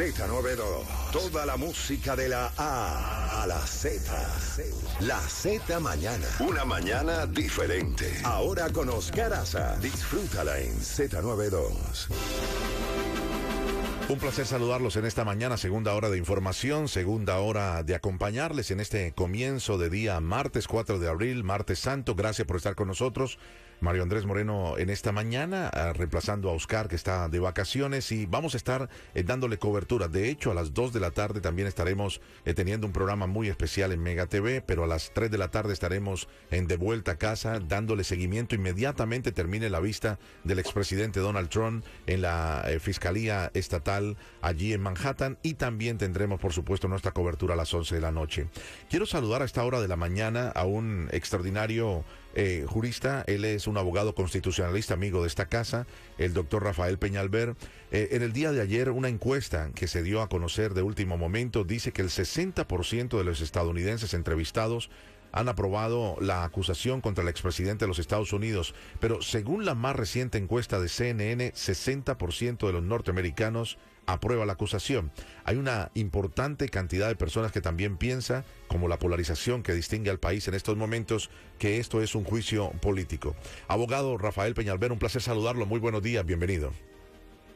Z92. 0.00 1.12
Toda 1.12 1.44
la 1.44 1.58
música 1.58 2.16
de 2.16 2.30
la 2.30 2.50
A 2.56 3.42
a 3.42 3.46
la 3.46 3.58
Z. 3.58 4.00
La 5.00 5.20
Z 5.20 5.78
mañana. 5.78 6.26
Una 6.38 6.64
mañana 6.64 7.26
diferente. 7.26 8.10
Ahora 8.24 8.70
con 8.70 8.88
Oscar 8.88 9.34
Aza. 9.34 9.76
Disfrútala 9.76 10.58
en 10.58 10.72
Z92. 10.72 12.08
Un 14.08 14.18
placer 14.18 14.46
saludarlos 14.46 14.96
en 14.96 15.04
esta 15.04 15.26
mañana, 15.26 15.58
segunda 15.58 15.92
hora 15.92 16.08
de 16.08 16.16
información, 16.16 16.88
segunda 16.88 17.38
hora 17.38 17.82
de 17.82 17.94
acompañarles 17.94 18.70
en 18.70 18.80
este 18.80 19.12
comienzo 19.12 19.76
de 19.76 19.90
día 19.90 20.18
martes 20.20 20.66
4 20.66 20.98
de 20.98 21.10
abril, 21.10 21.44
martes 21.44 21.78
santo. 21.78 22.14
Gracias 22.14 22.46
por 22.46 22.56
estar 22.56 22.74
con 22.74 22.88
nosotros. 22.88 23.38
Mario 23.80 24.02
Andrés 24.02 24.26
Moreno 24.26 24.76
en 24.76 24.90
esta 24.90 25.10
mañana, 25.10 25.68
ah, 25.68 25.92
reemplazando 25.94 26.50
a 26.50 26.52
Oscar 26.52 26.88
que 26.88 26.96
está 26.96 27.28
de 27.28 27.38
vacaciones 27.38 28.12
y 28.12 28.26
vamos 28.26 28.54
a 28.54 28.58
estar 28.58 28.90
eh, 29.14 29.22
dándole 29.22 29.58
cobertura. 29.58 30.08
De 30.08 30.28
hecho, 30.28 30.50
a 30.50 30.54
las 30.54 30.74
2 30.74 30.92
de 30.92 31.00
la 31.00 31.12
tarde 31.12 31.40
también 31.40 31.66
estaremos 31.66 32.20
eh, 32.44 32.52
teniendo 32.52 32.86
un 32.86 32.92
programa 32.92 33.26
muy 33.26 33.48
especial 33.48 33.92
en 33.92 34.02
Mega 34.02 34.26
TV, 34.26 34.60
pero 34.60 34.84
a 34.84 34.86
las 34.86 35.12
3 35.14 35.30
de 35.30 35.38
la 35.38 35.50
tarde 35.50 35.72
estaremos 35.72 36.28
en 36.50 36.66
De 36.66 36.76
Vuelta 36.76 37.12
a 37.12 37.16
Casa 37.16 37.58
dándole 37.58 38.04
seguimiento. 38.04 38.54
Inmediatamente 38.54 39.32
termine 39.32 39.70
la 39.70 39.80
vista 39.80 40.18
del 40.44 40.58
expresidente 40.58 41.20
Donald 41.20 41.48
Trump 41.48 41.84
en 42.06 42.20
la 42.20 42.64
eh, 42.66 42.80
Fiscalía 42.80 43.50
Estatal 43.54 44.18
allí 44.42 44.74
en 44.74 44.82
Manhattan 44.82 45.38
y 45.42 45.54
también 45.54 45.96
tendremos, 45.96 46.38
por 46.38 46.52
supuesto, 46.52 46.86
nuestra 46.86 47.12
cobertura 47.12 47.54
a 47.54 47.56
las 47.56 47.72
11 47.72 47.94
de 47.94 48.00
la 48.00 48.12
noche. 48.12 48.48
Quiero 48.90 49.06
saludar 49.06 49.40
a 49.40 49.46
esta 49.46 49.64
hora 49.64 49.80
de 49.80 49.88
la 49.88 49.96
mañana 49.96 50.50
a 50.50 50.66
un 50.66 51.08
extraordinario 51.12 52.04
eh, 52.34 52.64
jurista, 52.68 53.24
él 53.26 53.44
es 53.44 53.66
un 53.66 53.76
abogado 53.76 54.14
constitucionalista 54.14 54.94
amigo 54.94 55.22
de 55.22 55.28
esta 55.28 55.46
casa, 55.46 55.86
el 56.18 56.32
doctor 56.32 56.62
Rafael 56.62 56.98
Peñalver. 56.98 57.56
Eh, 57.90 58.08
en 58.12 58.22
el 58.22 58.32
día 58.32 58.52
de 58.52 58.60
ayer, 58.60 58.90
una 58.90 59.08
encuesta 59.08 59.70
que 59.74 59.88
se 59.88 60.02
dio 60.02 60.22
a 60.22 60.28
conocer 60.28 60.74
de 60.74 60.82
último 60.82 61.16
momento 61.16 61.64
dice 61.64 61.92
que 61.92 62.02
el 62.02 62.08
60% 62.08 63.18
de 63.18 63.24
los 63.24 63.40
estadounidenses 63.40 64.14
entrevistados 64.14 64.90
han 65.32 65.48
aprobado 65.48 66.16
la 66.20 66.44
acusación 66.44 67.00
contra 67.00 67.22
el 67.22 67.28
expresidente 67.28 67.84
de 67.84 67.88
los 67.88 67.98
Estados 67.98 68.32
Unidos, 68.32 68.74
pero 69.00 69.22
según 69.22 69.64
la 69.64 69.74
más 69.74 69.96
reciente 69.96 70.38
encuesta 70.38 70.80
de 70.80 70.88
CNN, 70.88 71.52
60% 71.52 72.66
de 72.66 72.72
los 72.72 72.82
norteamericanos 72.82 73.78
aprueba 74.06 74.46
la 74.46 74.54
acusación. 74.54 75.10
Hay 75.44 75.56
una 75.56 75.90
importante 75.94 76.68
cantidad 76.68 77.08
de 77.08 77.16
personas 77.16 77.52
que 77.52 77.60
también 77.60 77.96
piensa, 77.96 78.44
como 78.68 78.88
la 78.88 78.98
polarización 78.98 79.62
que 79.62 79.74
distingue 79.74 80.10
al 80.10 80.18
país 80.18 80.48
en 80.48 80.54
estos 80.54 80.76
momentos, 80.76 81.30
que 81.58 81.78
esto 81.78 82.02
es 82.02 82.14
un 82.14 82.24
juicio 82.24 82.70
político. 82.82 83.36
Abogado 83.68 84.18
Rafael 84.18 84.54
Peñalver, 84.54 84.92
un 84.92 84.98
placer 84.98 85.22
saludarlo. 85.22 85.66
Muy 85.66 85.78
buenos 85.78 86.02
días, 86.02 86.24
bienvenido. 86.24 86.72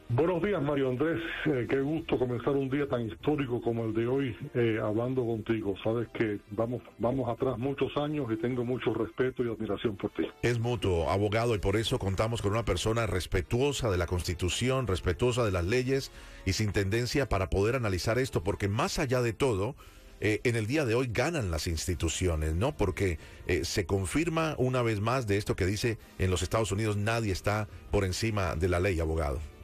Buenos 0.09 0.43
días, 0.43 0.61
Mario 0.61 0.89
Andrés. 0.89 1.19
Eh, 1.47 1.65
qué 1.67 1.81
gusto 1.81 2.19
comenzar 2.19 2.55
un 2.55 2.69
día 2.69 2.87
tan 2.87 3.07
histórico 3.07 3.59
como 3.59 3.85
el 3.85 3.93
de 3.95 4.05
hoy 4.05 4.37
eh, 4.53 4.77
hablando 4.79 5.25
contigo. 5.25 5.73
Sabes 5.83 6.07
que 6.09 6.39
vamos, 6.51 6.83
vamos 6.99 7.27
atrás 7.27 7.57
muchos 7.57 7.91
años 7.97 8.27
y 8.31 8.37
tengo 8.37 8.63
mucho 8.63 8.93
respeto 8.93 9.43
y 9.43 9.49
admiración 9.49 9.97
por 9.97 10.11
ti. 10.11 10.27
Es 10.43 10.59
mutuo, 10.59 11.09
abogado, 11.09 11.55
y 11.55 11.57
por 11.57 11.75
eso 11.75 11.97
contamos 11.97 12.43
con 12.43 12.51
una 12.51 12.63
persona 12.63 13.07
respetuosa 13.07 13.89
de 13.89 13.97
la 13.97 14.05
Constitución, 14.05 14.85
respetuosa 14.85 15.43
de 15.43 15.51
las 15.51 15.65
leyes 15.65 16.11
y 16.45 16.53
sin 16.53 16.71
tendencia 16.71 17.27
para 17.27 17.49
poder 17.49 17.75
analizar 17.75 18.19
esto, 18.19 18.43
porque 18.43 18.67
más 18.67 18.99
allá 18.99 19.23
de 19.23 19.33
todo, 19.33 19.75
eh, 20.21 20.39
en 20.43 20.55
el 20.55 20.67
día 20.67 20.85
de 20.85 20.93
hoy 20.93 21.09
ganan 21.11 21.49
las 21.49 21.65
instituciones, 21.65 22.53
¿no? 22.53 22.77
Porque 22.77 23.17
se 23.63 23.87
confirma 23.87 24.53
una 24.59 24.83
vez 24.83 25.01
más 25.01 25.25
de 25.25 25.37
esto 25.37 25.55
que 25.55 25.65
dice 25.65 25.97
en 26.19 26.29
los 26.29 26.43
Estados 26.43 26.71
Unidos 26.71 26.95
nadie 26.95 27.31
está 27.31 27.67
por 27.89 28.05
encima 28.05 28.55
de 28.55 28.69
la 28.69 28.79
ley, 28.79 28.99
abogado. 28.99 29.54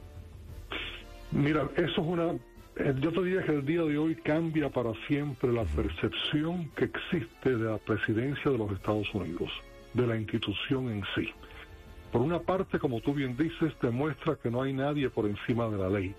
Mira, 1.32 1.68
eso 1.76 2.00
es 2.02 2.06
una... 2.06 2.32
Eh, 2.76 2.94
yo 3.00 3.10
te 3.10 3.22
diría 3.22 3.42
que 3.42 3.52
el 3.52 3.64
día 3.64 3.82
de 3.82 3.96
hoy 3.96 4.14
cambia 4.16 4.68
para 4.68 4.92
siempre 5.06 5.52
la 5.52 5.64
percepción 5.64 6.70
que 6.76 6.84
existe 6.84 7.56
de 7.56 7.70
la 7.70 7.78
presidencia 7.78 8.50
de 8.50 8.58
los 8.58 8.70
Estados 8.72 9.12
Unidos, 9.14 9.50
de 9.94 10.06
la 10.06 10.16
institución 10.16 10.90
en 10.90 11.02
sí. 11.14 11.30
Por 12.10 12.20
una 12.20 12.40
parte, 12.40 12.78
como 12.78 13.00
tú 13.00 13.14
bien 13.14 13.36
dices, 13.36 13.72
demuestra 13.80 14.36
que 14.36 14.50
no 14.50 14.62
hay 14.62 14.74
nadie 14.74 15.08
por 15.08 15.26
encima 15.26 15.68
de 15.68 15.78
la 15.78 15.88
ley, 15.88 16.14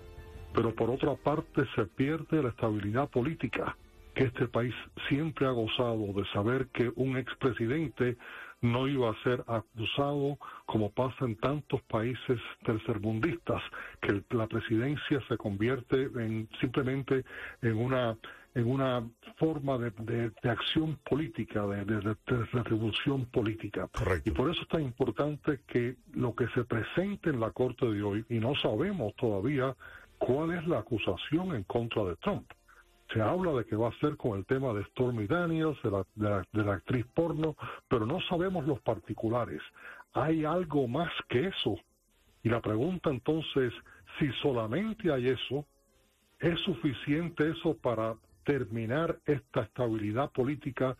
pero 0.52 0.74
por 0.74 0.90
otra 0.90 1.14
parte 1.14 1.62
se 1.76 1.84
pierde 1.84 2.42
la 2.42 2.48
estabilidad 2.48 3.08
política 3.08 3.76
que 4.14 4.24
este 4.24 4.48
país 4.48 4.74
siempre 5.08 5.46
ha 5.46 5.50
gozado 5.50 6.12
de 6.12 6.24
saber 6.32 6.66
que 6.72 6.92
un 6.96 7.16
expresidente 7.16 8.16
no 8.64 8.88
iba 8.88 9.10
a 9.10 9.22
ser 9.22 9.44
acusado 9.46 10.38
como 10.66 10.90
pasa 10.90 11.26
en 11.26 11.36
tantos 11.36 11.82
países 11.82 12.40
tercermundistas, 12.64 13.62
que 14.00 14.22
la 14.30 14.46
presidencia 14.46 15.20
se 15.28 15.36
convierte 15.36 16.04
en 16.16 16.48
simplemente 16.60 17.24
en 17.62 17.76
una 17.76 18.16
en 18.56 18.70
una 18.70 19.02
forma 19.36 19.78
de, 19.78 20.30
acción 20.44 20.96
política, 21.10 21.66
de, 21.66 21.84
de, 21.84 22.16
retribución 22.52 23.26
política. 23.26 23.88
Y 24.24 24.30
por 24.30 24.48
eso 24.48 24.62
es 24.62 24.68
tan 24.68 24.82
importante 24.82 25.58
que 25.66 25.96
lo 26.12 26.36
que 26.36 26.46
se 26.54 26.62
presente 26.62 27.30
en 27.30 27.40
la 27.40 27.50
Corte 27.50 27.84
de 27.84 28.00
hoy, 28.00 28.24
y 28.28 28.38
no 28.38 28.54
sabemos 28.62 29.12
todavía 29.16 29.74
cuál 30.18 30.52
es 30.52 30.64
la 30.68 30.78
acusación 30.78 31.56
en 31.56 31.64
contra 31.64 32.04
de 32.04 32.14
Trump 32.16 32.48
se 33.12 33.20
habla 33.20 33.52
de 33.52 33.64
que 33.64 33.76
va 33.76 33.88
a 33.88 33.98
ser 33.98 34.16
con 34.16 34.38
el 34.38 34.46
tema 34.46 34.72
de 34.72 34.84
Stormy 34.86 35.26
Daniels, 35.26 35.80
de 35.82 35.90
la, 35.90 36.04
de 36.52 36.64
la, 36.64 36.74
actriz 36.74 37.06
porno, 37.14 37.56
pero 37.88 38.06
no 38.06 38.20
sabemos 38.22 38.66
los 38.66 38.80
particulares. 38.80 39.60
¿Hay 40.12 40.44
algo 40.44 40.88
más 40.88 41.10
que 41.28 41.48
eso? 41.48 41.76
Y 42.42 42.48
la 42.48 42.60
pregunta 42.60 43.10
entonces, 43.10 43.72
si 44.18 44.30
solamente 44.42 45.12
hay 45.12 45.28
eso, 45.28 45.66
¿es 46.40 46.58
suficiente 46.60 47.50
eso 47.50 47.76
para 47.76 48.14
terminar 48.44 49.18
esta 49.24 49.62
estabilidad 49.62 50.30
política 50.30 50.96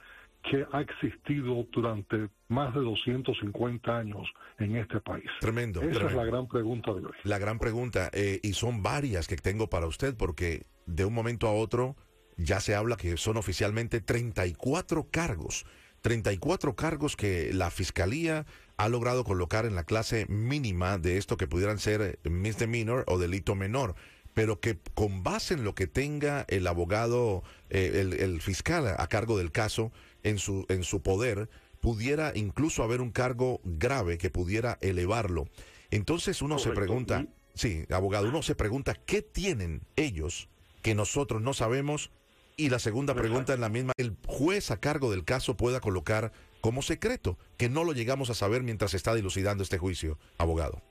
que 0.51 0.67
ha 0.73 0.81
existido 0.81 1.67
durante 1.73 2.29
más 2.49 2.75
de 2.75 2.81
250 2.81 3.97
años 3.97 4.29
en 4.59 4.77
este 4.77 5.01
país? 5.01 5.25
Tremendo. 5.41 5.83
Esa 5.83 6.07
es 6.07 6.15
la 6.15 6.25
gran 6.25 6.47
pregunta 6.47 6.93
de 6.93 7.07
hoy. 7.07 7.13
La 7.25 7.39
gran 7.39 7.59
pregunta, 7.59 8.11
eh, 8.13 8.41
y 8.43 8.53
son 8.53 8.83
varias 8.83 9.27
que 9.27 9.37
tengo 9.37 9.69
para 9.69 9.87
usted, 9.87 10.15
porque 10.17 10.67
de 10.87 11.05
un 11.05 11.15
momento 11.15 11.49
a 11.49 11.53
otro 11.53 11.97
ya 12.37 12.61
se 12.61 12.75
habla 12.75 12.97
que 12.97 13.17
son 13.17 13.37
oficialmente 13.37 14.01
34 14.01 15.09
cargos. 15.11 15.65
34 16.03 16.77
cargos 16.77 17.17
que 17.17 17.51
la 17.55 17.71
Fiscalía 17.71 18.45
ha 18.77 18.89
logrado 18.89 19.25
colocar 19.25 19.65
en 19.65 19.75
la 19.75 19.85
clase 19.85 20.27
mínima 20.29 20.99
de 20.99 21.17
esto 21.17 21.37
que 21.37 21.47
pudieran 21.47 21.79
ser 21.79 22.19
misdemeanor 22.25 23.05
o 23.07 23.19
delito 23.19 23.55
menor, 23.55 23.95
pero 24.35 24.61
que 24.61 24.79
con 24.95 25.23
base 25.23 25.55
en 25.55 25.65
lo 25.65 25.75
que 25.75 25.87
tenga 25.87 26.45
el 26.49 26.67
abogado, 26.67 27.43
eh, 27.71 28.17
el, 28.19 28.41
fiscal 28.43 28.95
a 28.99 29.07
cargo 29.07 29.39
del 29.39 29.53
caso 29.53 29.93
en 30.25 30.39
su, 30.39 30.67
en 30.69 30.83
su 30.83 31.01
poder, 31.03 31.49
pudiera 31.81 32.33
incluso 32.35 32.83
haber 32.83 33.01
un 33.01 33.11
cargo 33.11 33.61
grave 33.63 34.19
que 34.19 34.31
pudiera 34.31 34.79
elevarlo. 34.81 35.47
Entonces 35.91 36.43
uno 36.43 36.59
se 36.59 36.71
pregunta, 36.71 37.27
sí, 37.55 37.85
abogado, 37.91 38.29
uno 38.29 38.43
se 38.43 38.55
pregunta, 38.55 38.95
¿qué 38.95 39.23
tienen 39.23 39.83
ellos 39.97 40.49
que 40.83 40.95
nosotros 40.95 41.41
no 41.43 41.55
sabemos? 41.55 42.11
Y 42.57 42.71
la 42.71 42.79
segunda 42.79 43.15
pregunta 43.15 43.53
es 43.55 43.61
la 43.61 43.69
misma, 43.69 43.93
el 43.97 44.17
juez 44.27 44.71
a 44.71 44.81
cargo 44.81 45.11
del 45.11 45.25
caso 45.25 45.57
pueda 45.57 45.81
colocar 45.81 46.33
como 46.61 46.83
secreto, 46.83 47.37
que 47.59 47.69
no 47.69 47.85
lo 47.85 47.93
llegamos 47.93 48.31
a 48.31 48.35
saber 48.35 48.63
mientras 48.63 48.93
se 48.93 48.97
está 48.97 49.15
dilucidando 49.15 49.63
este 49.63 49.79
juicio, 49.79 50.19
abogado. 50.39 50.83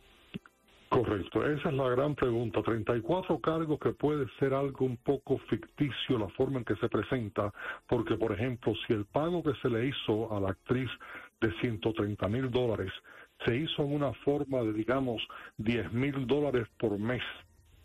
Correcto, 0.93 1.43
esa 1.43 1.69
es 1.69 1.75
la 1.75 1.89
gran 1.89 2.13
pregunta. 2.13 2.61
34 2.61 3.39
cargos 3.39 3.79
que 3.79 3.93
puede 3.93 4.27
ser 4.37 4.53
algo 4.53 4.85
un 4.85 4.97
poco 4.97 5.39
ficticio 5.49 6.19
la 6.19 6.27
forma 6.29 6.59
en 6.59 6.65
que 6.65 6.75
se 6.75 6.87
presenta, 6.87 7.51
porque 7.87 8.15
por 8.15 8.31
ejemplo, 8.31 8.73
si 8.85 8.93
el 8.93 9.05
pago 9.05 9.41
que 9.41 9.55
se 9.63 9.69
le 9.69 9.87
hizo 9.87 10.31
a 10.31 10.39
la 10.39 10.49
actriz 10.49 10.89
de 11.41 11.51
130 11.61 12.27
mil 12.27 12.51
dólares 12.51 12.91
se 13.43 13.57
hizo 13.57 13.81
en 13.81 13.95
una 13.95 14.13
forma 14.23 14.61
de, 14.61 14.71
digamos, 14.71 15.19
10 15.57 15.93
mil 15.93 16.27
dólares 16.27 16.67
por 16.77 16.99
mes, 16.99 17.23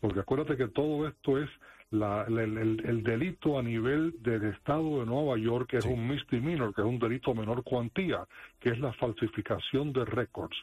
porque 0.00 0.20
acuérdate 0.20 0.58
que 0.58 0.68
todo 0.68 1.08
esto 1.08 1.38
es 1.38 1.48
la, 1.90 2.26
el, 2.28 3.02
delito 3.02 3.58
a 3.58 3.62
nivel 3.62 4.14
del 4.22 4.44
estado 4.50 5.00
de 5.00 5.06
Nueva 5.06 5.38
York, 5.38 5.70
que 5.70 5.78
es 5.78 5.86
un 5.86 6.06
misdemeanor, 6.06 6.74
que 6.74 6.82
es 6.82 6.86
un 6.86 6.98
delito 6.98 7.34
menor 7.34 7.64
cuantía, 7.64 8.26
que 8.60 8.68
es 8.68 8.78
la 8.78 8.92
falsificación 8.92 9.94
de 9.94 10.04
récords, 10.04 10.56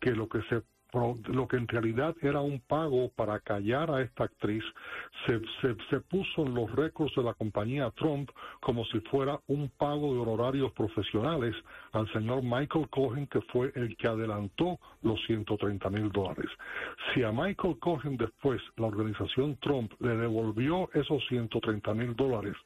que 0.00 0.12
lo 0.12 0.28
que 0.28 0.40
se 0.48 0.62
lo 0.92 1.48
que 1.48 1.56
en 1.56 1.68
realidad 1.68 2.14
era 2.22 2.40
un 2.40 2.60
pago 2.60 3.10
para 3.10 3.38
callar 3.40 3.90
a 3.90 4.02
esta 4.02 4.24
actriz, 4.24 4.64
se, 5.26 5.40
se, 5.60 6.00
puso 6.00 6.44
en 6.44 6.54
los 6.54 6.74
récords 6.74 7.14
de 7.14 7.22
la 7.22 7.34
compañía 7.34 7.90
Trump 7.92 8.30
como 8.60 8.84
si 8.86 9.00
fuera 9.00 9.40
un 9.46 9.68
pago 9.70 10.14
de 10.14 10.20
honorarios 10.20 10.72
profesionales 10.72 11.54
al 11.92 12.10
señor 12.12 12.42
Michael 12.42 12.88
Cohen, 12.90 13.26
que 13.26 13.40
fue 13.52 13.72
el 13.74 13.96
que 13.96 14.08
adelantó 14.08 14.78
los 15.02 15.20
130 15.26 15.90
mil 15.90 16.10
dólares. 16.10 16.50
Si 17.12 17.22
a 17.22 17.32
Michael 17.32 17.78
Cohen 17.78 18.16
después 18.16 18.60
la 18.76 18.86
organización 18.86 19.56
Trump 19.60 19.92
le 20.00 20.16
devolvió 20.16 20.90
esos 20.94 21.24
130 21.28 21.94
mil 21.94 22.16
dólares 22.16 22.56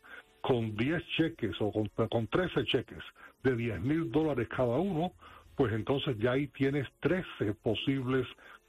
con 0.41 0.77
10 0.77 1.03
cheques 1.17 1.57
o 1.61 1.73
con, 1.73 1.89
con 2.09 2.27
13 2.27 2.65
cheques 2.65 3.03
de 3.43 3.57
10 3.57 3.81
mil 3.81 4.11
dólares 4.11 4.49
cada 4.49 4.79
uno, 4.79 5.13
pues 5.57 5.73
entonces 5.73 6.17
ya 6.19 6.33
ahí 6.33 6.49
tienes 6.49 6.89
13 7.01 7.55
posibles 7.63 8.27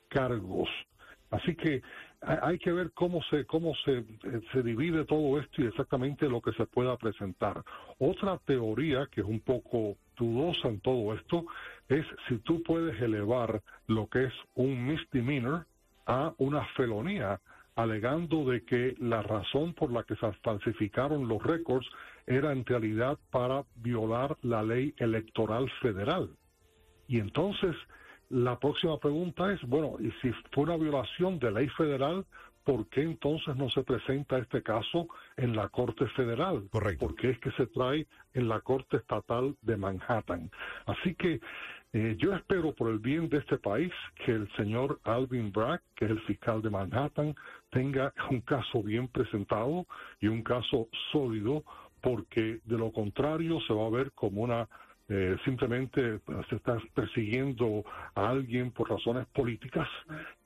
cargos. 0.09 0.69
Así 1.31 1.55
que 1.55 1.81
hay 2.21 2.57
que 2.59 2.71
ver 2.71 2.91
cómo 2.93 3.21
se 3.23 3.45
cómo 3.45 3.73
se, 3.83 3.97
eh, 3.99 4.41
se 4.51 4.63
divide 4.63 5.05
todo 5.05 5.39
esto 5.39 5.61
y 5.61 5.67
exactamente 5.67 6.29
lo 6.29 6.41
que 6.41 6.53
se 6.53 6.65
pueda 6.65 6.97
presentar. 6.97 7.63
Otra 7.99 8.39
teoría 8.45 9.07
que 9.11 9.21
es 9.21 9.27
un 9.27 9.39
poco 9.41 9.97
dudosa 10.17 10.69
en 10.69 10.79
todo 10.79 11.13
esto 11.13 11.45
es 11.87 12.05
si 12.27 12.37
tú 12.39 12.63
puedes 12.63 12.99
elevar 13.01 13.61
lo 13.87 14.07
que 14.07 14.25
es 14.25 14.33
un 14.55 14.87
misdemeanor 14.87 15.65
a 16.05 16.33
una 16.37 16.65
felonía, 16.75 17.39
alegando 17.75 18.45
de 18.45 18.63
que 18.63 18.95
la 18.99 19.21
razón 19.21 19.73
por 19.73 19.91
la 19.91 20.03
que 20.03 20.15
se 20.15 20.31
falsificaron 20.43 21.27
los 21.27 21.43
récords 21.43 21.87
era 22.25 22.51
en 22.51 22.65
realidad 22.65 23.17
para 23.31 23.63
violar 23.75 24.37
la 24.41 24.63
ley 24.63 24.93
electoral 24.97 25.69
federal. 25.81 26.29
Y 27.07 27.19
entonces 27.19 27.75
la 28.29 28.59
próxima 28.59 28.97
pregunta 28.99 29.51
es, 29.51 29.61
bueno, 29.63 29.97
y 29.99 30.11
si 30.21 30.31
fue 30.51 30.63
una 30.63 30.77
violación 30.77 31.39
de 31.39 31.51
ley 31.51 31.69
federal, 31.69 32.25
¿por 32.63 32.87
qué 32.89 33.03
entonces 33.03 33.55
no 33.55 33.69
se 33.69 33.83
presenta 33.83 34.39
este 34.39 34.63
caso 34.63 35.07
en 35.37 35.55
la 35.55 35.69
Corte 35.69 36.07
Federal? 36.07 36.67
Correcto. 36.71 37.05
Porque 37.05 37.29
es 37.29 37.39
que 37.39 37.51
se 37.51 37.67
trae 37.67 38.07
en 38.33 38.49
la 38.49 38.59
Corte 38.61 38.97
Estatal 38.97 39.55
de 39.61 39.77
Manhattan. 39.77 40.49
Así 40.87 41.13
que 41.15 41.39
eh, 41.93 42.15
yo 42.17 42.33
espero 42.33 42.73
por 42.73 42.89
el 42.89 42.99
bien 42.99 43.29
de 43.29 43.37
este 43.37 43.57
país 43.57 43.93
que 44.25 44.31
el 44.31 44.51
señor 44.57 44.99
Alvin 45.03 45.51
Bragg, 45.51 45.81
que 45.95 46.05
es 46.05 46.11
el 46.11 46.19
fiscal 46.21 46.61
de 46.61 46.71
Manhattan, 46.71 47.35
tenga 47.69 48.11
un 48.31 48.41
caso 48.41 48.81
bien 48.81 49.07
presentado 49.07 49.85
y 50.19 50.27
un 50.27 50.41
caso 50.41 50.89
sólido, 51.11 51.63
porque 52.01 52.59
de 52.65 52.77
lo 52.77 52.91
contrario 52.91 53.59
se 53.61 53.73
va 53.73 53.85
a 53.85 53.91
ver 53.91 54.11
como 54.11 54.41
una 54.41 54.67
eh, 55.07 55.35
simplemente 55.45 56.19
pues, 56.19 56.47
se 56.47 56.55
está 56.55 56.77
persiguiendo 56.95 57.83
a 58.15 58.29
alguien 58.29 58.71
por 58.71 58.89
razones 58.89 59.27
políticas 59.27 59.87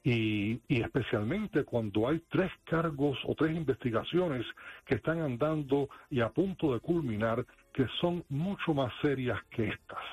y, 0.03 0.59
y, 0.67 0.81
especialmente 0.81 1.63
cuando 1.63 2.09
hay 2.09 2.21
tres 2.29 2.51
cargos 2.65 3.17
o 3.25 3.35
tres 3.35 3.55
investigaciones 3.55 4.45
que 4.85 4.95
están 4.95 5.19
andando 5.21 5.89
y 6.09 6.19
a 6.19 6.29
punto 6.29 6.73
de 6.73 6.81
culminar 6.81 7.45
que 7.79 7.87
son 8.01 8.25
mucho 8.27 8.73
más 8.73 8.91
serias 9.01 9.39
que 9.51 9.69
estas. 9.69 10.03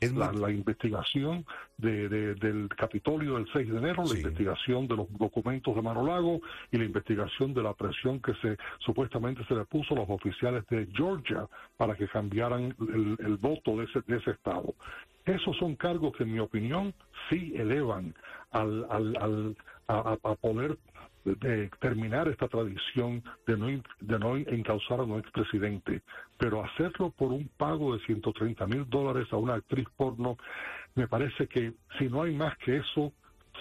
Es 0.00 0.12
la, 0.12 0.50
investigación 0.50 1.46
de, 1.76 2.08
del 2.08 2.68
Capitolio 2.70 3.36
del 3.36 3.46
6 3.52 3.70
de 3.70 3.78
enero, 3.78 4.02
la 4.04 4.18
investigación 4.18 4.88
de 4.88 4.96
los 4.96 5.06
documentos 5.16 5.72
de 5.72 5.82
Lago 5.82 6.40
y 6.72 6.78
la 6.78 6.84
investigación 6.84 7.54
de 7.54 7.62
la 7.62 7.74
presión 7.74 8.20
que 8.20 8.34
se 8.42 8.56
supuestamente 8.80 9.44
se 9.44 9.54
le 9.54 9.64
puso 9.66 9.94
a 9.94 9.98
los 9.98 10.10
oficiales 10.10 10.66
de 10.66 10.88
Georgia 10.92 11.46
para 11.76 11.94
que 11.94 12.08
cambiaran 12.08 12.74
el, 12.92 13.36
voto 13.36 13.76
de 13.76 13.84
ese, 13.84 14.00
de 14.04 14.16
ese 14.16 14.32
estado. 14.32 14.74
Esos 15.24 15.56
son 15.58 15.76
cargos 15.76 16.16
que, 16.16 16.24
en 16.24 16.32
mi 16.32 16.40
opinión, 16.40 16.92
sí 17.30 17.52
elevan 17.54 18.16
al, 18.50 18.84
al, 18.90 19.16
al 19.16 19.56
a, 19.86 20.18
a, 20.24 20.34
poder 20.34 20.76
de 21.24 21.70
terminar 21.80 22.28
esta 22.28 22.48
tradición 22.48 23.22
de 23.46 23.56
no, 23.56 23.66
de 24.00 24.18
no 24.18 24.36
encauzar 24.36 25.00
a 25.00 25.04
un 25.04 25.18
expresidente, 25.20 26.02
pero 26.36 26.64
hacerlo 26.64 27.10
por 27.10 27.32
un 27.32 27.48
pago 27.56 27.96
de 27.96 28.04
130 28.04 28.66
mil 28.66 28.88
dólares 28.88 29.28
a 29.32 29.36
una 29.36 29.54
actriz 29.54 29.86
porno, 29.96 30.36
me 30.94 31.06
parece 31.06 31.46
que 31.46 31.72
si 31.98 32.08
no 32.08 32.22
hay 32.22 32.34
más 32.34 32.56
que 32.58 32.76
eso, 32.76 33.12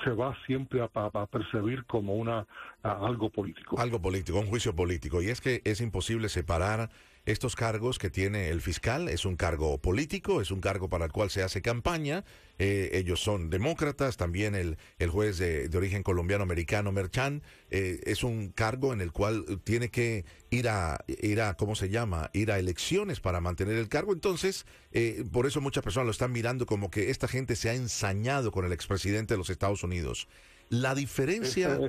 se 0.03 0.11
va 0.11 0.35
siempre 0.45 0.81
a, 0.81 1.27
percibir 1.27 1.85
como 1.85 2.15
una 2.15 2.45
algo 2.83 3.29
político. 3.29 3.79
Algo 3.79 4.01
político, 4.01 4.39
un 4.39 4.47
juicio 4.47 4.75
político. 4.75 5.21
Y 5.21 5.29
es 5.29 5.41
que 5.41 5.61
es 5.65 5.81
imposible 5.81 6.29
separar 6.29 6.89
estos 7.25 7.55
cargos 7.55 7.99
que 7.99 8.09
tiene 8.09 8.49
el 8.49 8.61
fiscal. 8.61 9.07
Es 9.07 9.25
un 9.25 9.35
cargo 9.35 9.77
político, 9.77 10.41
es 10.41 10.51
un 10.51 10.59
cargo 10.59 10.89
para 10.89 11.05
el 11.05 11.11
cual 11.11 11.29
se 11.29 11.43
hace 11.43 11.61
campaña. 11.61 12.23
Eh, 12.57 12.91
ellos 12.93 13.21
son 13.21 13.49
demócratas, 13.49 14.17
también 14.17 14.55
el, 14.55 14.77
el 14.99 15.09
juez 15.09 15.37
de, 15.37 15.69
origen 15.75 16.03
colombiano-americano, 16.03 16.91
Merchan, 16.91 17.41
eh, 17.69 18.01
es 18.05 18.23
un 18.23 18.49
cargo 18.49 18.93
en 18.93 19.01
el 19.01 19.11
cual 19.11 19.61
tiene 19.63 19.89
que 19.89 20.25
ir 20.49 20.69
a, 20.69 21.03
ir 21.07 21.41
a, 21.41 21.55
¿cómo 21.55 21.75
se 21.75 21.89
llama? 21.89 22.29
Ir 22.33 22.51
a 22.51 22.59
elecciones 22.59 23.19
para 23.19 23.41
mantener 23.41 23.77
el 23.77 23.89
cargo. 23.89 24.13
Entonces, 24.13 24.65
eh, 24.91 25.23
por 25.31 25.45
eso 25.45 25.61
muchas 25.61 25.83
personas 25.83 26.05
lo 26.05 26.11
están 26.11 26.31
mirando 26.31 26.65
como 26.65 26.89
que 26.89 27.09
esta 27.09 27.27
gente 27.27 27.55
se 27.55 27.69
ha 27.69 27.73
ensañado 27.73 28.51
con 28.51 28.65
el 28.65 28.73
expresidente 28.73 29.33
de 29.33 29.37
los 29.39 29.49
Estados 29.49 29.83
Unidos. 29.83 30.27
La 30.69 30.95
diferencia... 30.95 31.79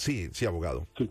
Sí, 0.00 0.30
sí, 0.32 0.46
abogado. 0.46 0.86
Sí. 0.96 1.10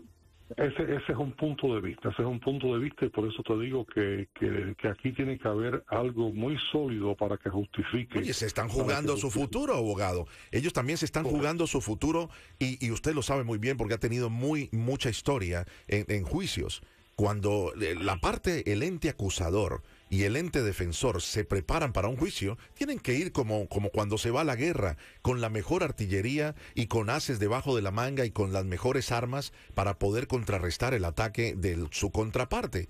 Ese, 0.56 0.82
ese 0.82 1.12
es 1.12 1.16
un 1.16 1.30
punto 1.30 1.72
de 1.76 1.80
vista, 1.80 2.08
ese 2.08 2.22
es 2.22 2.28
un 2.28 2.40
punto 2.40 2.74
de 2.74 2.80
vista 2.80 3.04
y 3.04 3.08
por 3.08 3.24
eso 3.28 3.40
te 3.44 3.56
digo 3.56 3.86
que, 3.86 4.28
que, 4.34 4.88
aquí 4.88 5.12
tiene 5.12 5.38
que 5.38 5.46
haber 5.46 5.84
algo 5.86 6.32
muy 6.32 6.58
sólido 6.72 7.14
para 7.14 7.36
que 7.36 7.48
justifique. 7.48 8.18
Oye, 8.18 8.34
se 8.34 8.46
están 8.46 8.68
jugando 8.68 9.16
su 9.16 9.30
futuro, 9.30 9.76
abogado. 9.76 10.26
Ellos 10.50 10.72
también 10.72 10.98
se 10.98 11.04
están 11.04 11.22
jugando 11.22 11.68
su 11.68 11.80
futuro 11.80 12.30
y, 12.58 12.84
y, 12.84 12.90
usted 12.90 13.14
lo 13.14 13.22
sabe 13.22 13.44
muy 13.44 13.58
bien 13.58 13.76
porque 13.76 13.94
ha 13.94 13.98
tenido 13.98 14.28
muy 14.28 14.68
mucha 14.72 15.08
historia 15.08 15.66
en, 15.86 16.04
en 16.08 16.24
juicios. 16.24 16.82
Cuando 17.14 17.72
eh, 17.80 17.94
la 17.94 18.16
parte, 18.16 18.72
el 18.72 18.82
ente 18.82 19.08
acusador, 19.08 19.82
y 20.10 20.24
el 20.24 20.36
ente 20.36 20.62
defensor 20.62 21.22
se 21.22 21.44
preparan 21.44 21.92
para 21.92 22.08
un 22.08 22.16
juicio, 22.16 22.58
tienen 22.74 22.98
que 22.98 23.14
ir 23.14 23.30
como, 23.32 23.68
como 23.68 23.90
cuando 23.90 24.18
se 24.18 24.32
va 24.32 24.42
a 24.42 24.44
la 24.44 24.56
guerra, 24.56 24.98
con 25.22 25.40
la 25.40 25.48
mejor 25.48 25.84
artillería 25.84 26.56
y 26.74 26.88
con 26.88 27.08
haces 27.08 27.38
debajo 27.38 27.76
de 27.76 27.82
la 27.82 27.92
manga 27.92 28.26
y 28.26 28.32
con 28.32 28.52
las 28.52 28.64
mejores 28.64 29.12
armas 29.12 29.52
para 29.72 29.98
poder 29.98 30.26
contrarrestar 30.26 30.94
el 30.94 31.04
ataque 31.04 31.54
de 31.56 31.86
su 31.92 32.10
contraparte. 32.10 32.88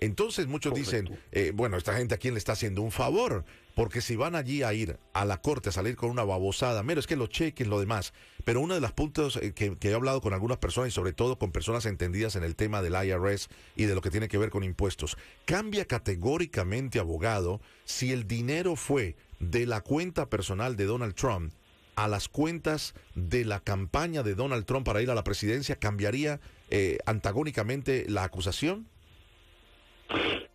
Entonces 0.00 0.46
muchos 0.46 0.74
dicen, 0.74 1.18
eh, 1.30 1.52
bueno, 1.54 1.76
esta 1.76 1.94
gente 1.94 2.14
a 2.14 2.18
quién 2.18 2.34
le 2.34 2.38
está 2.38 2.52
haciendo 2.52 2.80
un 2.80 2.90
favor, 2.90 3.44
porque 3.74 4.00
si 4.00 4.16
van 4.16 4.34
allí 4.34 4.62
a 4.62 4.72
ir 4.72 4.98
a 5.12 5.24
la 5.26 5.42
corte 5.42 5.68
a 5.68 5.72
salir 5.72 5.94
con 5.94 6.10
una 6.10 6.24
babosada, 6.24 6.82
mero 6.82 7.00
es 7.00 7.06
que 7.06 7.16
lo 7.16 7.26
chequen, 7.26 7.68
lo 7.68 7.78
demás. 7.78 8.14
Pero 8.44 8.60
uno 8.60 8.74
de 8.74 8.80
los 8.80 8.92
puntos 8.92 9.36
eh, 9.36 9.52
que, 9.52 9.76
he 9.80 9.94
hablado 9.94 10.22
con 10.22 10.32
algunas 10.32 10.56
personas 10.56 10.88
y 10.88 10.92
sobre 10.92 11.12
todo 11.12 11.38
con 11.38 11.52
personas 11.52 11.84
entendidas 11.84 12.34
en 12.34 12.44
el 12.44 12.56
tema 12.56 12.80
del 12.80 12.94
IRS 12.94 13.48
y 13.76 13.84
de 13.84 13.94
lo 13.94 14.00
que 14.00 14.10
tiene 14.10 14.28
que 14.28 14.38
ver 14.38 14.50
con 14.50 14.64
impuestos, 14.64 15.18
cambia 15.44 15.84
categóricamente, 15.84 16.98
abogado, 16.98 17.60
si 17.84 18.10
el 18.10 18.26
dinero 18.26 18.76
fue 18.76 19.16
de 19.38 19.66
la 19.66 19.82
cuenta 19.82 20.30
personal 20.30 20.76
de 20.76 20.86
Donald 20.86 21.14
Trump 21.14 21.52
a 21.96 22.08
las 22.08 22.28
cuentas 22.28 22.94
de 23.14 23.44
la 23.44 23.60
campaña 23.60 24.22
de 24.22 24.34
Donald 24.34 24.64
Trump 24.64 24.86
para 24.86 25.02
ir 25.02 25.10
a 25.10 25.14
la 25.14 25.24
presidencia, 25.24 25.76
¿cambiaría 25.76 26.40
eh, 26.70 26.98
antagónicamente 27.04 28.06
la 28.08 28.24
acusación? 28.24 28.86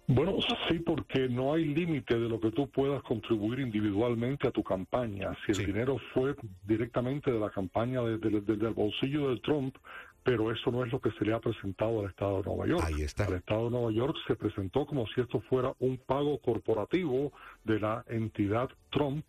Bueno, 0.07 0.37
sí, 0.69 0.79
porque 0.79 1.27
no 1.27 1.53
hay 1.53 1.65
límite 1.65 2.13
de 2.19 2.29
lo 2.29 2.39
que 2.39 2.51
tú 2.51 2.69
puedas 2.69 3.01
contribuir 3.03 3.59
individualmente 3.59 4.47
a 4.47 4.51
tu 4.51 4.63
campaña. 4.63 5.35
Si 5.45 5.51
el 5.51 5.65
dinero 5.65 5.97
fue 6.13 6.35
directamente 6.63 7.31
de 7.31 7.39
la 7.39 7.49
campaña 7.49 8.01
desde 8.01 8.67
el 8.67 8.73
bolsillo 8.73 9.29
de 9.29 9.39
Trump, 9.39 9.75
pero 10.23 10.51
eso 10.51 10.71
no 10.71 10.83
es 10.83 10.91
lo 10.91 10.99
que 10.99 11.11
se 11.11 11.25
le 11.25 11.33
ha 11.33 11.39
presentado 11.39 12.01
al 12.01 12.09
Estado 12.09 12.37
de 12.37 12.43
Nueva 12.43 12.67
York. 12.67 12.83
Ahí 12.85 13.01
está. 13.01 13.25
Al 13.25 13.35
Estado 13.35 13.65
de 13.65 13.71
Nueva 13.71 13.91
York 13.91 14.15
se 14.27 14.35
presentó 14.35 14.85
como 14.85 15.05
si 15.07 15.21
esto 15.21 15.39
fuera 15.41 15.73
un 15.79 15.97
pago 15.97 16.39
corporativo 16.39 17.31
de 17.63 17.79
la 17.79 18.03
entidad 18.07 18.69
Trump 18.89 19.23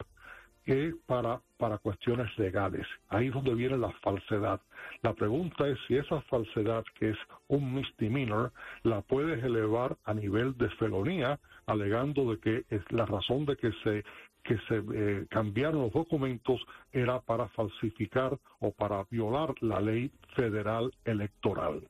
que 0.67 0.93
para, 1.07 1.41
para 1.59 1.79
cuestiones 1.79 2.27
legales. 2.39 2.87
Ahí 3.09 3.29
es 3.29 3.33
donde 3.33 3.55
viene 3.55 3.79
la 3.79 3.93
falsedad. 4.03 4.61
La 5.03 5.15
pregunta 5.15 5.67
es 5.69 5.79
si 5.87 5.97
esa 5.97 6.21
falsedad, 6.23 6.85
que 6.99 7.11
es 7.11 7.19
un 7.47 7.73
misdemeanor, 7.73 8.53
la 8.83 9.01
puedes 9.01 9.43
elevar 9.45 9.97
a 10.05 10.13
nivel 10.13 10.59
de 10.59 10.69
felonía, 10.71 11.39
alegando 11.67 12.33
de 12.33 12.41
que 12.41 12.65
es 12.69 12.83
la 12.91 13.07
razón 13.07 13.47
de 13.47 13.57
que 13.57 13.73
se 13.85 14.05
que 14.43 14.59
se 14.69 14.81
eh, 14.95 15.27
cambiaron 15.29 15.83
los 15.83 15.93
documentos 15.93 16.65
era 16.93 17.21
para 17.21 17.49
falsificar 17.49 18.39
o 18.61 18.71
para 18.71 19.05
violar 19.11 19.53
la 19.61 19.81
ley 19.81 20.09
federal 20.37 20.93
electoral. 21.05 21.83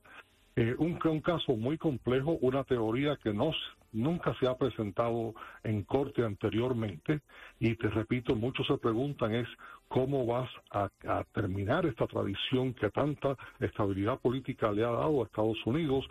Eh, 0.59 0.75
un, 0.79 0.99
un, 1.05 1.21
caso 1.21 1.55
muy 1.55 1.77
complejo, 1.77 2.39
una 2.41 2.65
teoría 2.65 3.17
que 3.17 3.35
no, 3.35 3.53
nunca 3.93 4.35
se 4.41 4.47
ha 4.47 4.57
presentado 4.57 5.35
en 5.65 5.83
corte 5.83 6.25
anteriormente 6.25 7.21
y 7.61 7.75
te 7.75 7.89
repito, 7.89 8.35
muchos 8.35 8.67
se 8.67 8.79
preguntan 8.79 9.35
es 9.35 9.49
cómo 9.89 10.25
vas 10.25 10.49
a, 10.71 10.89
terminar 11.35 11.85
esta 11.87 12.07
tradición 12.07 12.75
que 12.75 12.91
tanta 12.91 13.37
estabilidad 13.61 14.19
política 14.19 14.73
le 14.73 14.85
ha 14.85 14.91
dado 14.91 15.23
a 15.23 15.27
Estados 15.27 15.59
Unidos 15.67 16.07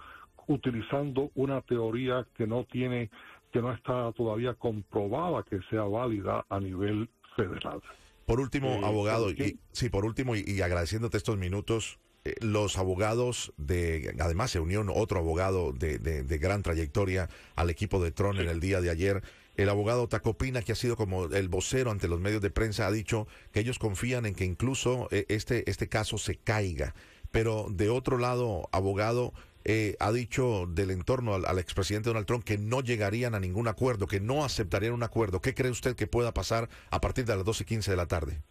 utilizando 0.48 1.32
una 1.34 1.62
teoría 1.62 2.28
que 2.36 2.46
no 2.46 2.66
tiene 2.66 3.10
que 3.52 3.62
no 3.62 3.74
está 3.74 4.12
todavía 4.12 4.54
comprobada 4.54 5.44
que 5.44 5.60
sea 5.70 5.84
válida 5.84 6.46
a 6.50 6.60
nivel 6.60 7.10
federal. 7.36 7.82
Por 8.26 8.40
último, 8.40 8.68
Eh, 8.68 8.82
abogado, 8.84 9.32
y, 9.32 9.60
sí, 9.72 9.90
por 9.90 10.04
último, 10.06 10.36
y, 10.36 10.44
y 10.46 10.62
agradeciéndote 10.62 11.18
estos 11.18 11.38
minutos, 11.38 12.00
los 12.42 12.78
abogados 12.78 13.54
de, 13.58 14.16
además 14.20 14.52
se 14.52 14.60
unió 14.60 14.84
otro 14.94 15.20
abogado 15.20 15.72
de, 15.74 16.00
de- 16.00 16.24
de 16.24 16.38
gran 16.38 16.64
trayectoria 16.64 17.30
al 17.56 17.70
equipo 17.70 18.02
de 18.04 18.12
Tron 18.12 18.38
en 18.40 18.48
el 18.50 18.60
día 18.60 18.82
de 18.82 18.90
ayer. 18.90 19.22
El 19.56 19.70
abogado 19.70 20.08
Tacopina, 20.10 20.62
que 20.62 20.72
ha 20.74 20.76
sido 20.76 20.98
como 20.98 21.26
el 21.26 21.48
vocero 21.50 21.92
ante 21.92 22.08
los 22.08 22.20
medios 22.20 22.42
de 22.42 22.50
prensa, 22.50 22.88
ha 22.88 22.92
dicho 22.92 23.28
que 23.54 23.62
ellos 23.62 23.80
confían 23.80 24.26
en 24.26 24.36
que 24.36 24.44
incluso 24.44 25.08
eh, 25.12 25.26
este, 25.30 25.70
este 25.70 25.88
caso 25.88 26.18
se 26.18 26.36
caiga. 26.36 26.94
Pero 27.32 27.68
de 27.70 27.90
otro 27.90 28.18
lado, 28.18 28.68
abogado, 28.72 29.34
eh, 29.64 29.96
ha 30.00 30.12
dicho 30.12 30.68
del 30.70 30.92
entorno 30.92 31.34
al, 31.36 31.46
al 31.46 31.58
expresidente 31.60 32.10
Donald 32.10 32.26
Trump 32.28 32.44
que 32.44 32.58
no 32.58 32.82
llegarían 32.82 33.34
a 33.34 33.40
ningún 33.40 33.68
acuerdo, 33.68 34.08
que 34.08 34.20
no 34.20 34.44
aceptarían 34.44 34.94
un 34.94 35.04
acuerdo. 35.04 35.42
¿Qué 35.42 35.54
cree 35.54 35.72
usted 35.72 35.96
que 35.96 36.06
pueda 36.08 36.34
pasar 36.34 36.70
a 36.92 37.00
partir 37.02 37.26
de 37.26 37.36
las 37.36 37.46
12 37.46 37.64
y 37.64 37.66
15 37.66 37.92
de 37.92 37.98
la 37.98 38.08
tarde? 38.08 38.42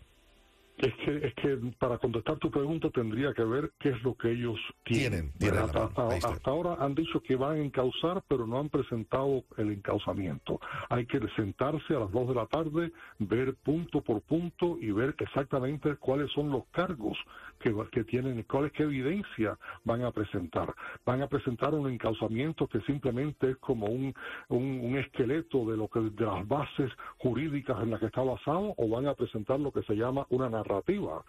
Es 0.76 0.92
que, 0.96 1.26
es 1.28 1.34
que 1.34 1.56
para 1.78 1.98
contestar 1.98 2.36
tu 2.38 2.50
pregunta 2.50 2.90
tendría 2.90 3.32
que 3.32 3.44
ver 3.44 3.72
qué 3.78 3.90
es 3.90 4.02
lo 4.02 4.16
que 4.16 4.32
ellos 4.32 4.58
tienen. 4.82 5.32
Tienen, 5.38 5.70
tienen 5.70 6.20
hasta, 6.20 6.50
ahora 6.50 6.76
han 6.80 6.96
dicho 6.96 7.20
que 7.20 7.36
van 7.36 7.56
a 7.56 7.60
encauzar, 7.60 8.22
pero 8.26 8.44
no 8.46 8.58
han 8.58 8.68
presentado 8.68 9.44
el 9.56 9.70
encauzamiento. 9.70 10.60
Hay 10.88 11.06
que 11.06 11.20
sentarse 11.36 11.94
a 11.94 12.00
las 12.00 12.10
2 12.10 12.28
de 12.28 12.34
la 12.34 12.46
tarde, 12.46 12.92
ver 13.20 13.54
punto 13.62 14.02
por 14.02 14.20
punto 14.22 14.76
y 14.80 14.90
ver 14.90 15.14
exactamente 15.18 15.94
cuáles 15.96 16.30
son 16.32 16.50
los 16.50 16.64
cargos 16.72 17.16
que, 17.60 17.72
que 17.92 18.02
tienen, 18.04 18.42
cuál 18.42 18.66
es 18.66 18.72
qué 18.72 18.82
evidencia 18.82 19.56
van 19.84 20.02
a 20.02 20.10
presentar. 20.10 20.74
Van 21.06 21.22
a 21.22 21.28
presentar 21.28 21.72
un 21.72 21.88
encauzamiento 21.88 22.66
que 22.66 22.80
simplemente 22.80 23.50
es 23.50 23.56
como 23.58 23.86
un, 23.86 24.12
un, 24.48 24.80
un 24.82 24.98
esqueleto 24.98 25.64
de 25.70 25.76
lo 25.76 25.88
que 25.88 26.00
de 26.00 26.26
las 26.26 26.46
bases 26.48 26.90
jurídicas 27.18 27.80
en 27.80 27.90
las 27.90 28.00
que 28.00 28.06
está 28.06 28.22
basado 28.22 28.74
o 28.76 28.88
van 28.88 29.06
a 29.06 29.14
presentar 29.14 29.60
lo 29.60 29.70
que 29.70 29.82
se 29.82 29.94
llama 29.94 30.26
una 30.30 30.48
narrativa 30.64 31.23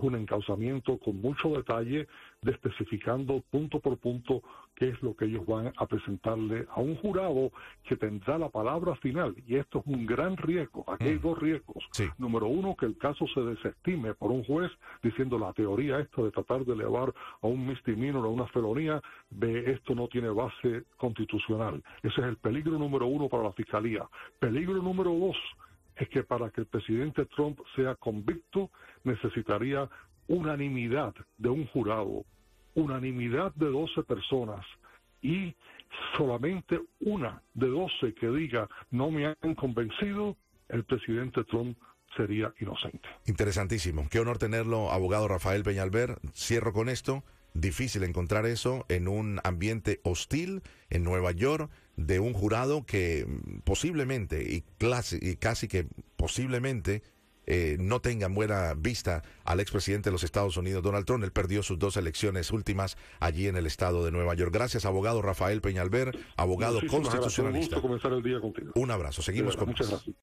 un 0.00 0.14
encauzamiento 0.14 0.98
con 0.98 1.20
mucho 1.20 1.48
detalle, 1.50 2.06
de 2.42 2.52
especificando 2.52 3.42
punto 3.50 3.80
por 3.80 3.98
punto 3.98 4.42
qué 4.76 4.90
es 4.90 5.02
lo 5.02 5.16
que 5.16 5.24
ellos 5.24 5.44
van 5.44 5.72
a 5.76 5.86
presentarle 5.86 6.66
a 6.70 6.80
un 6.80 6.94
jurado 6.96 7.50
que 7.82 7.96
tendrá 7.96 8.38
la 8.38 8.48
palabra 8.48 8.94
final. 8.96 9.34
Y 9.44 9.56
esto 9.56 9.80
es 9.80 9.86
un 9.86 10.06
gran 10.06 10.36
riesgo. 10.36 10.84
Aquí 10.86 11.04
hay 11.08 11.16
Mm. 11.16 11.22
dos 11.22 11.38
riesgos. 11.40 11.84
Sí. 11.90 12.04
Número 12.16 12.46
uno, 12.46 12.76
que 12.76 12.86
el 12.86 12.96
caso 12.96 13.26
se 13.34 13.40
desestime 13.40 14.14
por 14.14 14.30
un 14.30 14.44
juez 14.44 14.70
diciendo 15.02 15.36
la 15.36 15.52
teoría 15.52 15.98
esta 15.98 16.22
de 16.22 16.30
tratar 16.30 16.64
de 16.64 16.74
elevar 16.74 17.12
a 17.42 17.46
un 17.48 17.66
misdemeanor 17.66 18.24
a 18.24 18.28
una 18.28 18.46
felonía, 18.46 19.02
ve 19.30 19.72
esto 19.72 19.96
no 19.96 20.06
tiene 20.06 20.28
base 20.28 20.84
constitucional. 20.96 21.82
Ese 22.04 22.20
es 22.20 22.26
el 22.28 22.36
peligro 22.36 22.78
número 22.78 23.06
uno 23.08 23.28
para 23.28 23.42
la 23.42 23.52
fiscalía. 23.52 24.08
Peligro 24.38 24.74
número 24.74 25.12
dos 25.12 25.36
es 25.98 26.08
que 26.08 26.22
para 26.22 26.50
que 26.50 26.62
el 26.62 26.66
presidente 26.66 27.26
Trump 27.26 27.58
sea 27.74 27.94
convicto 27.96 28.70
necesitaría 29.04 29.88
unanimidad 30.28 31.14
de 31.38 31.48
un 31.48 31.66
jurado, 31.66 32.24
unanimidad 32.74 33.52
de 33.54 33.66
12 33.66 34.02
personas 34.04 34.64
y 35.22 35.54
solamente 36.16 36.80
una 37.00 37.42
de 37.54 37.68
12 37.68 38.14
que 38.14 38.28
diga 38.28 38.68
no 38.90 39.10
me 39.10 39.26
han 39.26 39.54
convencido, 39.54 40.36
el 40.68 40.84
presidente 40.84 41.44
Trump 41.44 41.76
sería 42.16 42.52
inocente. 42.60 43.08
Interesantísimo. 43.26 44.08
Qué 44.10 44.20
honor 44.20 44.38
tenerlo, 44.38 44.90
abogado 44.90 45.28
Rafael 45.28 45.62
Peñalver. 45.62 46.18
Cierro 46.34 46.72
con 46.72 46.88
esto. 46.88 47.24
Difícil 47.60 48.04
encontrar 48.04 48.46
eso 48.46 48.86
en 48.88 49.08
un 49.08 49.40
ambiente 49.42 50.00
hostil 50.04 50.62
en 50.90 51.02
Nueva 51.02 51.32
York 51.32 51.70
de 51.96 52.20
un 52.20 52.32
jurado 52.32 52.86
que 52.86 53.26
posiblemente 53.64 54.42
y, 54.42 54.62
clase- 54.78 55.18
y 55.20 55.36
casi 55.36 55.66
que 55.66 55.86
posiblemente 56.16 57.02
eh, 57.50 57.76
no 57.80 58.00
tenga 58.00 58.28
buena 58.28 58.74
vista 58.74 59.22
al 59.44 59.58
expresidente 59.60 60.10
de 60.10 60.12
los 60.12 60.22
Estados 60.22 60.58
Unidos, 60.58 60.82
Donald 60.82 61.06
Trump. 61.06 61.24
Él 61.24 61.32
perdió 61.32 61.62
sus 61.62 61.78
dos 61.78 61.96
elecciones 61.96 62.52
últimas 62.52 62.98
allí 63.20 63.48
en 63.48 63.56
el 63.56 63.66
estado 63.66 64.04
de 64.04 64.12
Nueva 64.12 64.34
York. 64.34 64.52
Gracias, 64.52 64.84
abogado 64.84 65.22
Rafael 65.22 65.60
Peñalver, 65.62 66.16
abogado 66.36 66.74
Muchísimas. 66.74 66.94
Un 66.98 67.02
constitucionalista. 67.04 67.76
gusto 67.76 67.88
comenzar 67.88 68.12
el 68.12 68.22
día 68.22 68.38
contigo. 68.40 68.72
Un 68.74 68.90
abrazo. 68.90 69.22
Seguimos 69.22 69.56
con 69.56 69.68
Muchas 69.68 69.88
gracias. 69.88 70.14